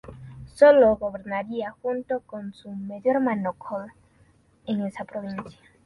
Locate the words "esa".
4.87-5.03